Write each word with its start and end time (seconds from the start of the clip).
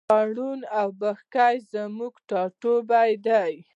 تارڼ 0.09 0.37
اوبښتکۍ 0.81 1.55
زموږ 1.73 2.13
ټاټوبی 2.29 3.11
دی. 3.25 3.53